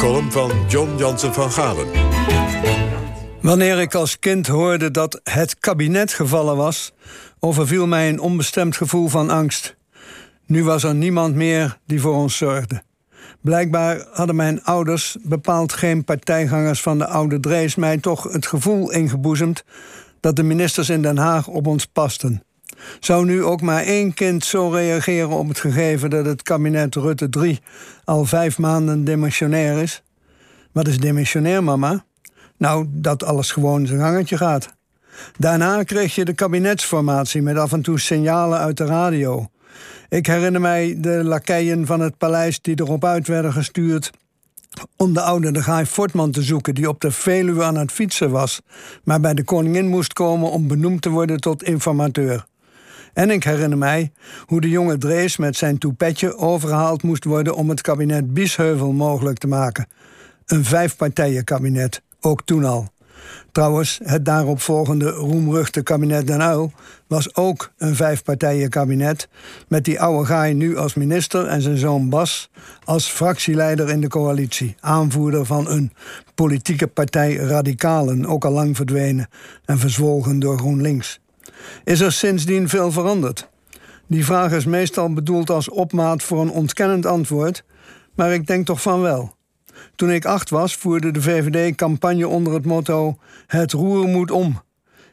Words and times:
column 0.00 0.32
van 0.32 0.50
John 0.68 0.96
Jansen 0.96 1.34
van 1.34 1.50
Galen. 1.50 1.86
Wanneer 3.40 3.80
ik 3.80 3.94
als 3.94 4.18
kind 4.18 4.46
hoorde 4.46 4.90
dat 4.90 5.20
het 5.24 5.58
kabinet 5.58 6.12
gevallen 6.12 6.56
was, 6.56 6.92
overviel 7.38 7.86
mij 7.86 8.08
een 8.08 8.20
onbestemd 8.20 8.76
gevoel 8.76 9.08
van 9.08 9.30
angst. 9.30 9.76
Nu 10.46 10.64
was 10.64 10.82
er 10.82 10.94
niemand 10.94 11.34
meer 11.34 11.78
die 11.86 12.00
voor 12.00 12.14
ons 12.14 12.36
zorgde. 12.36 12.82
Blijkbaar 13.40 14.06
hadden 14.12 14.36
mijn 14.36 14.64
ouders, 14.64 15.16
bepaald 15.22 15.72
geen 15.72 16.04
partijgangers 16.04 16.82
van 16.82 16.98
de 16.98 17.06
oude 17.06 17.40
Drees, 17.40 17.74
mij 17.74 17.98
toch 17.98 18.22
het 18.32 18.46
gevoel 18.46 18.90
ingeboezemd 18.90 19.64
dat 20.20 20.36
de 20.36 20.42
ministers 20.42 20.88
in 20.88 21.02
Den 21.02 21.18
Haag 21.18 21.46
op 21.46 21.66
ons 21.66 21.86
pasten. 21.86 22.42
Zou 23.00 23.24
nu 23.24 23.44
ook 23.44 23.60
maar 23.60 23.82
één 23.82 24.14
kind 24.14 24.44
zo 24.44 24.68
reageren 24.68 25.28
op 25.28 25.48
het 25.48 25.60
gegeven 25.60 26.10
dat 26.10 26.24
het 26.24 26.42
kabinet 26.42 26.94
Rutte 26.94 27.28
3 27.28 27.60
al 28.04 28.24
vijf 28.24 28.58
maanden 28.58 29.04
demissionair 29.04 29.82
is? 29.82 30.02
Wat 30.72 30.88
is 30.88 30.98
demissionair, 30.98 31.64
mama? 31.64 32.04
Nou, 32.56 32.86
dat 32.88 33.24
alles 33.24 33.52
gewoon 33.52 33.86
zijn 33.86 34.00
gangetje 34.00 34.36
gaat. 34.36 34.68
Daarna 35.38 35.82
kreeg 35.82 36.14
je 36.14 36.24
de 36.24 36.32
kabinetsformatie 36.32 37.42
met 37.42 37.56
af 37.56 37.72
en 37.72 37.82
toe 37.82 37.98
signalen 37.98 38.58
uit 38.58 38.76
de 38.76 38.84
radio. 38.84 39.48
Ik 40.08 40.26
herinner 40.26 40.60
mij 40.60 40.94
de 40.98 41.24
lakeien 41.24 41.86
van 41.86 42.00
het 42.00 42.18
paleis 42.18 42.60
die 42.60 42.80
erop 42.80 43.04
uit 43.04 43.26
werden 43.26 43.52
gestuurd 43.52 44.10
om 44.96 45.12
de 45.12 45.20
oude 45.20 45.52
de 45.52 45.62
Gaai 45.62 45.86
Fortman 45.86 46.30
te 46.30 46.42
zoeken 46.42 46.74
die 46.74 46.88
op 46.88 47.00
de 47.00 47.10
Veluwe 47.10 47.64
aan 47.64 47.76
het 47.76 47.92
fietsen 47.92 48.30
was, 48.30 48.60
maar 49.04 49.20
bij 49.20 49.34
de 49.34 49.44
koningin 49.44 49.88
moest 49.88 50.12
komen 50.12 50.50
om 50.50 50.68
benoemd 50.68 51.02
te 51.02 51.08
worden 51.08 51.40
tot 51.40 51.62
informateur. 51.62 52.46
En 53.12 53.30
ik 53.30 53.44
herinner 53.44 53.78
mij 53.78 54.12
hoe 54.46 54.60
de 54.60 54.68
jonge 54.68 54.98
Drees 54.98 55.36
met 55.36 55.56
zijn 55.56 55.78
toepetje 55.78 56.36
overgehaald 56.36 57.02
moest 57.02 57.24
worden 57.24 57.54
om 57.54 57.68
het 57.68 57.80
kabinet 57.80 58.34
Biesheuvel 58.34 58.92
mogelijk 58.92 59.38
te 59.38 59.46
maken. 59.46 59.86
Een 60.46 60.64
vijfpartijenkabinet, 60.64 62.02
ook 62.20 62.42
toen 62.44 62.64
al. 62.64 62.88
Trouwens, 63.52 64.00
het 64.02 64.24
daaropvolgende 64.24 65.10
roemruchte 65.10 65.82
kabinet 65.82 66.26
Den 66.26 66.40
Uyl 66.40 66.72
was 67.06 67.34
ook 67.34 67.72
een 67.78 67.96
vijfpartijenkabinet, 67.96 69.28
met 69.68 69.84
die 69.84 70.00
oude 70.00 70.26
gaai 70.26 70.54
nu 70.54 70.76
als 70.76 70.94
minister 70.94 71.46
en 71.46 71.62
zijn 71.62 71.76
zoon 71.76 72.08
Bas 72.08 72.50
als 72.84 73.06
fractieleider 73.06 73.90
in 73.90 74.00
de 74.00 74.08
coalitie, 74.08 74.76
aanvoerder 74.80 75.44
van 75.44 75.68
een 75.68 75.92
politieke 76.34 76.86
partij 76.86 77.34
Radicalen, 77.34 78.26
ook 78.26 78.44
al 78.44 78.52
lang 78.52 78.76
verdwenen 78.76 79.28
en 79.64 79.78
verzwolgen 79.78 80.38
door 80.38 80.58
GroenLinks. 80.58 81.20
Is 81.84 82.00
er 82.00 82.12
sindsdien 82.12 82.68
veel 82.68 82.92
veranderd? 82.92 83.48
Die 84.06 84.24
vraag 84.24 84.52
is 84.52 84.64
meestal 84.64 85.12
bedoeld 85.12 85.50
als 85.50 85.68
opmaat 85.68 86.22
voor 86.22 86.40
een 86.40 86.50
ontkennend 86.50 87.06
antwoord, 87.06 87.64
maar 88.14 88.32
ik 88.32 88.46
denk 88.46 88.66
toch 88.66 88.82
van 88.82 89.00
wel. 89.00 89.34
Toen 89.96 90.10
ik 90.10 90.24
acht 90.24 90.50
was, 90.50 90.76
voerde 90.76 91.10
de 91.10 91.22
VVD 91.22 91.74
campagne 91.74 92.28
onder 92.28 92.52
het 92.52 92.64
motto: 92.64 93.18
Het 93.46 93.72
roer 93.72 94.08
moet 94.08 94.30
om. 94.30 94.62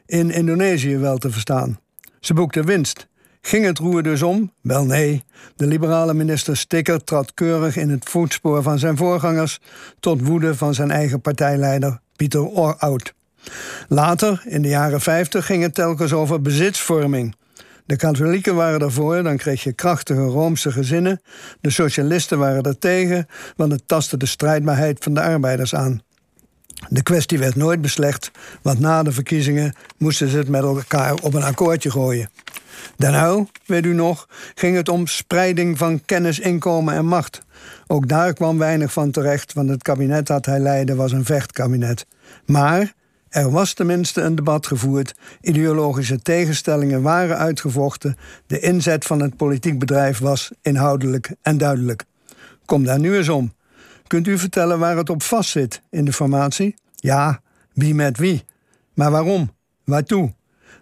In 0.05 0.31
Indonesië 0.31 0.97
wel 0.97 1.17
te 1.17 1.29
verstaan. 1.29 1.79
Ze 2.19 2.33
boekte 2.33 2.63
winst. 2.63 3.07
Ging 3.41 3.65
het 3.65 3.77
roer 3.77 4.03
dus 4.03 4.21
om? 4.21 4.51
Wel 4.61 4.85
nee. 4.85 5.23
De 5.55 5.65
liberale 5.67 6.13
minister 6.13 6.57
Stikker 6.57 7.03
trad 7.03 7.33
keurig 7.33 7.77
in 7.77 7.89
het 7.89 8.09
voetspoor 8.09 8.61
van 8.61 8.79
zijn 8.79 8.97
voorgangers, 8.97 9.59
tot 9.99 10.21
woede 10.21 10.55
van 10.55 10.73
zijn 10.73 10.91
eigen 10.91 11.21
partijleider 11.21 11.99
Pieter 12.15 12.75
Oud. 12.77 13.16
Later, 13.87 14.41
in 14.45 14.61
de 14.61 14.67
jaren 14.67 15.01
50, 15.01 15.45
ging 15.45 15.63
het 15.63 15.73
telkens 15.73 16.13
over 16.13 16.41
bezitsvorming. 16.41 17.35
De 17.85 17.95
katholieken 17.95 18.55
waren 18.55 18.79
ervoor, 18.79 19.23
dan 19.23 19.37
kreeg 19.37 19.63
je 19.63 19.73
krachtige 19.73 20.21
Roomse 20.21 20.71
gezinnen. 20.71 21.21
De 21.61 21.69
socialisten 21.69 22.37
waren 22.37 22.63
er 22.63 22.79
tegen, 22.79 23.27
want 23.55 23.71
het 23.71 23.83
tastte 23.85 24.17
de 24.17 24.25
strijdbaarheid 24.25 25.03
van 25.03 25.13
de 25.13 25.21
arbeiders 25.21 25.75
aan. 25.75 26.01
De 26.89 27.03
kwestie 27.03 27.39
werd 27.39 27.55
nooit 27.55 27.81
beslecht, 27.81 28.31
want 28.61 28.79
na 28.79 29.03
de 29.03 29.11
verkiezingen 29.11 29.73
moesten 29.97 30.29
ze 30.29 30.37
het 30.37 30.49
met 30.49 30.61
elkaar 30.61 31.13
op 31.13 31.33
een 31.33 31.43
akkoordje 31.43 31.91
gooien. 31.91 32.29
Daarna, 32.97 33.45
weet 33.65 33.85
u 33.85 33.93
nog, 33.93 34.27
ging 34.55 34.75
het 34.75 34.89
om 34.89 35.07
spreiding 35.07 35.77
van 35.77 36.05
kennis, 36.05 36.39
inkomen 36.39 36.93
en 36.93 37.05
macht. 37.05 37.41
Ook 37.87 38.07
daar 38.07 38.33
kwam 38.33 38.57
weinig 38.57 38.93
van 38.93 39.11
terecht, 39.11 39.53
want 39.53 39.69
het 39.69 39.81
kabinet 39.81 40.27
dat 40.27 40.45
hij 40.45 40.59
leidde 40.59 40.95
was 40.95 41.11
een 41.11 41.25
vechtkabinet. 41.25 42.05
Maar 42.45 42.93
er 43.29 43.51
was 43.51 43.73
tenminste 43.73 44.21
een 44.21 44.35
debat 44.35 44.67
gevoerd, 44.67 45.15
ideologische 45.41 46.19
tegenstellingen 46.19 47.01
waren 47.01 47.37
uitgevochten, 47.37 48.17
de 48.47 48.59
inzet 48.59 49.05
van 49.05 49.19
het 49.21 49.37
politiek 49.37 49.79
bedrijf 49.79 50.19
was 50.19 50.51
inhoudelijk 50.61 51.35
en 51.41 51.57
duidelijk. 51.57 52.03
Kom 52.65 52.83
daar 52.83 52.99
nu 52.99 53.17
eens 53.17 53.29
om. 53.29 53.53
Kunt 54.07 54.27
u 54.27 54.37
vertellen 54.37 54.79
waar 54.79 54.97
het 54.97 55.09
op 55.09 55.23
vastzit 55.23 55.81
in 55.89 56.05
de 56.05 56.13
formatie? 56.13 56.75
Ja, 56.95 57.41
wie 57.73 57.95
met 57.95 58.17
wie. 58.17 58.45
Maar 58.93 59.11
waarom? 59.11 59.51
Waartoe? 59.83 60.33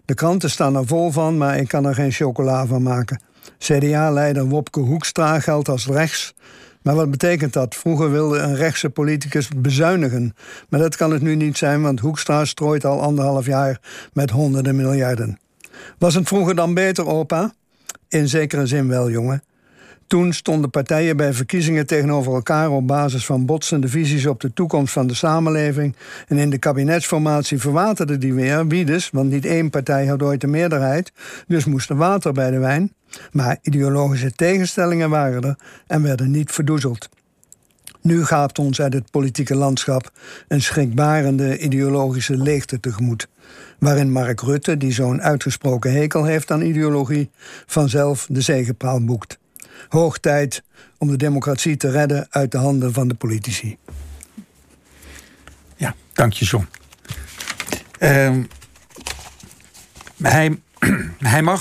De 0.06 0.14
kranten 0.14 0.50
staan 0.50 0.76
er 0.76 0.88
vol 0.88 1.12
van, 1.12 1.38
maar 1.38 1.58
ik 1.58 1.68
kan 1.68 1.86
er 1.86 1.96
geen 1.96 2.12
chocola 2.12 2.66
van 2.66 2.84
maken. 2.84 3.22
CDA-leider 3.58 4.48
Wopke 4.48 4.80
Hoekstra 4.80 5.40
geldt 5.40 5.70
als 5.70 5.88
rechts. 5.88 6.34
Maar 6.86 6.96
wat 6.96 7.12
betekent 7.12 7.54
dat? 7.54 7.76
Vroeger 7.76 8.12
wilde 8.12 8.38
een 8.38 8.56
rechtse 8.56 8.90
politicus 8.90 9.50
bezuinigen. 9.58 10.36
Maar 10.70 10.80
dat 10.80 10.96
kan 10.96 11.12
het 11.12 11.22
nu 11.22 11.36
niet 11.36 11.58
zijn, 11.58 11.82
want 11.82 12.00
Hoekstra 12.00 12.46
strooit 12.46 12.86
al 12.86 13.02
anderhalf 13.02 13.46
jaar 13.46 13.82
met 14.14 14.30
honderden 14.30 14.76
miljarden. 14.76 15.40
Was 15.98 16.14
het 16.14 16.28
vroeger 16.28 16.56
dan 16.56 16.74
beter, 16.74 17.08
opa? 17.08 17.54
In 18.08 18.28
zekere 18.28 18.66
zin 18.66 18.88
wel, 18.88 19.10
jongen. 19.10 19.44
Toen 20.08 20.34
stonden 20.34 20.70
partijen 20.70 21.18
bij 21.18 21.34
verkiezingen 21.34 21.88
tegenover 21.88 22.34
elkaar 22.34 22.70
op 22.70 22.88
basis 22.88 23.26
van 23.26 23.46
botsende 23.46 23.88
visies 23.88 24.26
op 24.26 24.42
de 24.42 24.54
toekomst 24.54 24.94
van 24.94 25.08
de 25.08 25.14
samenleving. 25.14 25.96
En 26.28 26.38
in 26.38 26.50
de 26.50 26.58
kabinetsformatie 26.58 27.60
verwaterde 27.60 28.18
die 28.18 28.34
weer, 28.34 28.68
wie 28.68 28.86
dus, 28.86 29.10
want 29.10 29.30
niet 29.30 29.46
één 29.46 29.70
partij 29.70 30.06
had 30.06 30.22
ooit 30.22 30.42
de 30.42 30.48
meerderheid, 30.48 31.12
dus 31.48 31.66
moest 31.66 31.90
er 31.90 31.96
water 31.96 32.34
bij 32.34 32.52
de 32.52 32.60
wijn. 32.60 32.94
Maar 33.32 33.58
ideologische 33.62 34.32
tegenstellingen 34.32 35.10
waren 35.10 35.44
er 35.44 35.56
en 35.88 36.02
werden 36.02 36.32
niet 36.32 36.52
verdoezeld. 36.52 37.10
Nu 38.02 38.26
gaat 38.26 38.60
ons 38.60 38.82
uit 38.82 38.94
het 38.94 39.12
politieke 39.12 39.56
landschap 39.56 40.12
een 40.48 40.62
schrikbarende 40.62 41.58
ideologische 41.58 42.38
leegte 42.38 42.80
tegemoet. 42.80 43.28
Waarin 43.80 44.12
Mark 44.12 44.42
Rutte, 44.42 44.78
die 44.78 44.92
zo'n 44.92 45.22
uitgesproken 45.22 45.94
hekel 45.94 46.24
heeft 46.24 46.52
aan 46.52 46.62
ideologie, 46.62 47.30
vanzelf 47.66 48.28
de 48.30 48.42
zegepraal 48.42 49.06
boekt. 49.06 49.38
Hoog 49.90 50.18
tijd 50.18 50.64
om 50.98 51.08
de 51.08 51.18
democratie 51.18 51.78
te 51.78 51.92
redden 51.92 52.28
uit 52.30 52.52
de 52.52 52.58
handen 52.58 52.94
van 52.94 53.08
de 53.08 53.14
politici. 53.14 53.78
Ja, 55.76 55.96
dank 56.14 56.34
je, 56.34 56.46
John. 56.46 56.68
Uh, 58.00 58.38
hij, 60.22 60.60
hij 61.34 61.42
mag 61.42 61.54